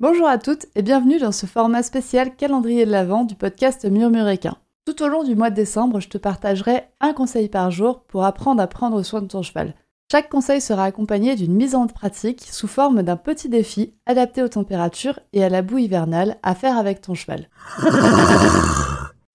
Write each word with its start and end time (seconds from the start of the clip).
Bonjour 0.00 0.26
à 0.26 0.38
toutes 0.38 0.66
et 0.74 0.80
bienvenue 0.80 1.18
dans 1.18 1.32
ce 1.32 1.44
format 1.44 1.82
spécial 1.82 2.34
calendrier 2.34 2.86
de 2.86 2.90
l'Avent 2.90 3.24
du 3.24 3.34
podcast 3.34 3.84
Murmuréquin. 3.84 4.56
Tout 4.86 5.02
au 5.02 5.08
long 5.08 5.24
du 5.24 5.34
mois 5.34 5.50
de 5.50 5.56
décembre, 5.56 6.00
je 6.00 6.08
te 6.08 6.16
partagerai 6.16 6.84
un 7.00 7.12
conseil 7.12 7.50
par 7.50 7.70
jour 7.70 8.04
pour 8.04 8.24
apprendre 8.24 8.62
à 8.62 8.66
prendre 8.66 9.02
soin 9.02 9.20
de 9.20 9.26
ton 9.26 9.42
cheval. 9.42 9.74
Chaque 10.10 10.30
conseil 10.30 10.62
sera 10.62 10.84
accompagné 10.84 11.36
d'une 11.36 11.54
mise 11.54 11.74
en 11.74 11.86
pratique 11.86 12.48
sous 12.50 12.66
forme 12.66 13.02
d'un 13.02 13.16
petit 13.16 13.50
défi 13.50 13.92
adapté 14.06 14.42
aux 14.42 14.48
températures 14.48 15.20
et 15.34 15.44
à 15.44 15.50
la 15.50 15.60
boue 15.60 15.78
hivernale 15.78 16.38
à 16.42 16.54
faire 16.54 16.78
avec 16.78 17.02
ton 17.02 17.14
cheval. 17.14 17.48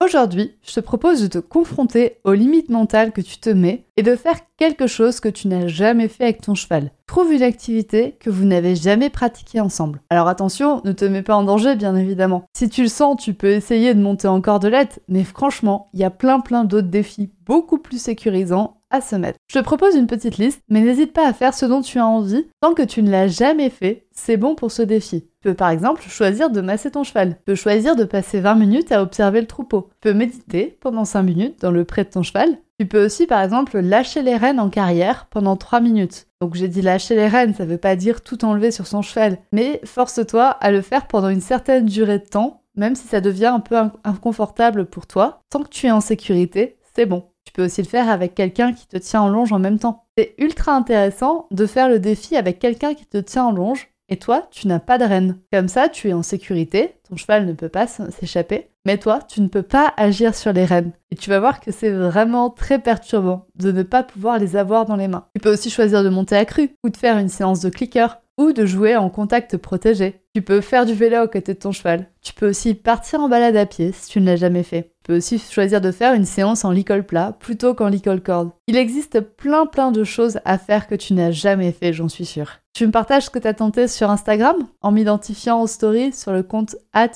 Aujourd'hui, 0.03 0.57
je 0.61 0.73
te 0.73 0.79
propose 0.81 1.21
de 1.21 1.27
te 1.27 1.37
confronter 1.37 2.17
aux 2.25 2.33
limites 2.33 2.69
mentales 2.69 3.11
que 3.11 3.21
tu 3.21 3.37
te 3.37 3.49
mets 3.49 3.85
et 3.97 4.03
de 4.03 4.15
faire 4.15 4.39
quelque 4.57 4.87
chose 4.87 5.19
que 5.19 5.29
tu 5.29 5.47
n'as 5.47 5.67
jamais 5.67 6.09
fait 6.09 6.25
avec 6.25 6.41
ton 6.41 6.53
cheval. 6.53 6.91
Trouve 7.15 7.31
une 7.31 7.43
activité 7.43 8.17
que 8.19 8.29
vous 8.29 8.43
n'avez 8.43 8.75
jamais 8.75 9.09
pratiquée 9.09 9.61
ensemble. 9.61 10.01
Alors 10.09 10.27
attention, 10.27 10.81
ne 10.83 10.91
te 10.91 11.05
mets 11.05 11.21
pas 11.21 11.37
en 11.37 11.43
danger 11.43 11.77
bien 11.77 11.95
évidemment. 11.95 12.43
Si 12.53 12.67
tu 12.67 12.81
le 12.81 12.89
sens, 12.89 13.23
tu 13.23 13.33
peux 13.33 13.51
essayer 13.51 13.93
de 13.93 14.01
monter 14.01 14.27
en 14.27 14.41
cordelette, 14.41 15.01
mais 15.07 15.23
franchement, 15.23 15.87
il 15.93 16.01
y 16.01 16.03
a 16.03 16.09
plein 16.09 16.41
plein 16.41 16.65
d'autres 16.65 16.89
défis 16.89 17.31
beaucoup 17.45 17.77
plus 17.77 18.01
sécurisants 18.01 18.81
à 18.89 18.99
se 18.99 19.15
mettre. 19.15 19.39
Je 19.47 19.57
te 19.57 19.63
propose 19.63 19.95
une 19.95 20.07
petite 20.07 20.37
liste, 20.37 20.61
mais 20.67 20.81
n'hésite 20.81 21.13
pas 21.13 21.25
à 21.25 21.31
faire 21.31 21.53
ce 21.53 21.65
dont 21.65 21.81
tu 21.81 21.99
as 21.99 22.05
envie. 22.05 22.47
Tant 22.59 22.73
que 22.73 22.83
tu 22.83 23.01
ne 23.01 23.09
l'as 23.09 23.29
jamais 23.29 23.69
fait, 23.69 24.07
c'est 24.11 24.35
bon 24.35 24.53
pour 24.55 24.73
ce 24.73 24.81
défi. 24.81 25.21
Tu 25.21 25.51
peux 25.51 25.53
par 25.53 25.69
exemple 25.69 26.01
choisir 26.01 26.49
de 26.49 26.59
masser 26.59 26.91
ton 26.91 27.05
cheval. 27.05 27.37
Tu 27.37 27.43
peux 27.45 27.55
choisir 27.55 27.95
de 27.95 28.03
passer 28.03 28.41
20 28.41 28.55
minutes 28.55 28.91
à 28.91 29.01
observer 29.01 29.39
le 29.39 29.47
troupeau. 29.47 29.87
Tu 30.01 30.09
peux 30.09 30.13
méditer 30.13 30.77
pendant 30.81 31.05
5 31.05 31.23
minutes 31.23 31.61
dans 31.61 31.71
le 31.71 31.85
pré 31.85 32.03
de 32.03 32.09
ton 32.09 32.23
cheval. 32.23 32.57
Tu 32.77 32.85
peux 32.85 33.05
aussi 33.05 33.25
par 33.25 33.41
exemple 33.41 33.79
lâcher 33.79 34.21
les 34.21 34.35
rênes 34.35 34.59
en 34.59 34.69
carrière 34.69 35.27
pendant 35.29 35.55
3 35.55 35.79
minutes. 35.79 36.27
Donc 36.41 36.55
j'ai 36.55 36.67
dit 36.67 36.81
lâcher 36.81 37.15
les 37.15 37.27
rênes, 37.27 37.53
ça 37.53 37.65
veut 37.65 37.77
pas 37.77 37.95
dire 37.95 38.21
tout 38.21 38.43
enlever 38.43 38.69
sur 38.69 38.85
son 38.85 39.01
cheval, 39.01 39.37
mais 39.53 39.79
force-toi 39.85 40.47
à 40.47 40.71
le 40.71 40.81
faire 40.81 41.07
pendant 41.07 41.29
une 41.29 41.39
certaine 41.39 41.85
durée 41.85 42.19
de 42.19 42.25
temps, 42.25 42.63
même 42.75 42.95
si 42.95 43.07
ça 43.07 43.21
devient 43.21 43.45
un 43.45 43.61
peu 43.61 43.77
inconfortable 44.03 44.87
pour 44.87 45.07
toi. 45.07 45.39
Tant 45.49 45.63
que 45.63 45.69
tu 45.69 45.87
es 45.87 45.91
en 45.91 46.01
sécurité, 46.01 46.77
c'est 46.93 47.05
bon. 47.05 47.23
Tu 47.45 47.53
peux 47.53 47.63
aussi 47.63 47.81
le 47.81 47.87
faire 47.87 48.09
avec 48.09 48.35
quelqu'un 48.35 48.73
qui 48.73 48.87
te 48.87 48.97
tient 48.97 49.21
en 49.21 49.29
longe 49.29 49.53
en 49.53 49.59
même 49.59 49.79
temps. 49.79 50.03
C'est 50.17 50.33
ultra 50.37 50.73
intéressant 50.73 51.47
de 51.51 51.65
faire 51.67 51.87
le 51.87 51.99
défi 51.99 52.35
avec 52.35 52.59
quelqu'un 52.59 52.93
qui 52.93 53.05
te 53.05 53.17
tient 53.17 53.45
en 53.45 53.51
longe 53.51 53.89
et 54.09 54.17
toi, 54.17 54.47
tu 54.51 54.67
n'as 54.67 54.79
pas 54.79 54.97
de 54.97 55.03
rêne. 55.03 55.37
Comme 55.51 55.67
ça, 55.67 55.89
tu 55.89 56.09
es 56.09 56.13
en 56.13 56.23
sécurité, 56.23 56.95
ton 57.09 57.15
cheval 57.15 57.45
ne 57.45 57.53
peut 57.53 57.69
pas 57.69 57.87
s'échapper, 57.87 58.69
mais 58.85 58.97
toi, 58.97 59.19
tu 59.27 59.41
ne 59.41 59.47
peux 59.47 59.63
pas 59.63 59.93
agir 59.97 60.35
sur 60.35 60.53
les 60.53 60.65
rênes. 60.65 60.91
Et 61.11 61.15
tu 61.15 61.29
vas 61.29 61.39
voir 61.39 61.59
que 61.59 61.71
c'est 61.71 61.91
vraiment 61.91 62.49
très 62.49 62.79
perturbant 62.79 63.47
de 63.55 63.71
ne 63.71 63.83
pas 63.83 64.03
pouvoir 64.03 64.37
les 64.37 64.55
avoir 64.55 64.85
dans 64.85 64.95
les 64.95 65.07
mains. 65.07 65.25
Tu 65.35 65.41
peux 65.41 65.51
aussi 65.51 65.69
choisir 65.69 66.03
de 66.03 66.09
monter 66.09 66.35
à 66.35 66.45
cru, 66.45 66.75
ou 66.83 66.89
de 66.89 66.97
faire 66.97 67.17
une 67.17 67.29
séance 67.29 67.61
de 67.61 67.69
clicker, 67.69 68.21
ou 68.37 68.51
de 68.51 68.65
jouer 68.65 68.95
en 68.95 69.09
contact 69.09 69.57
protégé. 69.57 70.21
Tu 70.33 70.41
peux 70.41 70.61
faire 70.61 70.85
du 70.85 70.93
vélo 70.93 71.17
à 71.17 71.27
côté 71.27 71.53
de 71.53 71.59
ton 71.59 71.71
cheval. 71.71 72.07
Tu 72.21 72.33
peux 72.33 72.49
aussi 72.49 72.73
partir 72.73 73.21
en 73.21 73.29
balade 73.29 73.55
à 73.55 73.65
pied 73.65 73.91
si 73.93 74.09
tu 74.09 74.19
ne 74.19 74.25
l'as 74.25 74.35
jamais 74.35 74.63
fait. 74.63 74.83
Tu 74.83 75.07
peux 75.07 75.15
aussi 75.17 75.39
choisir 75.39 75.79
de 75.79 75.91
faire 75.91 76.13
une 76.13 76.25
séance 76.25 76.65
en 76.65 76.71
licol 76.71 77.05
plat 77.05 77.37
plutôt 77.39 77.73
qu'en 77.73 77.87
licol 77.87 78.21
corde. 78.21 78.51
Il 78.67 78.75
existe 78.75 79.21
plein 79.21 79.65
plein 79.65 79.91
de 79.91 80.03
choses 80.03 80.39
à 80.43 80.57
faire 80.57 80.87
que 80.87 80.95
tu 80.95 81.13
n'as 81.13 81.31
jamais 81.31 81.71
fait, 81.71 81.93
j'en 81.93 82.09
suis 82.09 82.25
sûre. 82.25 82.59
Tu 82.73 82.85
me 82.85 82.91
partages 82.91 83.25
ce 83.25 83.29
que 83.29 83.39
tu 83.39 83.47
as 83.47 83.53
tenté 83.53 83.87
sur 83.87 84.09
Instagram 84.09 84.57
en 84.81 84.91
m'identifiant 84.91 85.61
en 85.61 85.67
story 85.67 86.11
sur 86.11 86.33
le 86.33 86.43
compte 86.43 86.75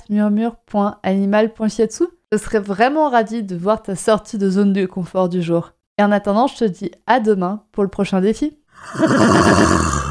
murmure.animal.shiatsu. 0.09 2.05
Je 2.31 2.37
serais 2.37 2.59
vraiment 2.59 3.09
ravie 3.09 3.43
de 3.43 3.57
voir 3.57 3.81
ta 3.81 3.95
sortie 3.95 4.37
de 4.37 4.49
zone 4.49 4.71
de 4.71 4.85
confort 4.85 5.27
du 5.27 5.41
jour. 5.41 5.73
Et 5.97 6.03
en 6.03 6.13
attendant, 6.13 6.47
je 6.47 6.55
te 6.55 6.63
dis 6.63 6.91
à 7.07 7.19
demain 7.19 7.63
pour 7.73 7.83
le 7.83 7.89
prochain 7.89 8.21
défi. 8.21 8.57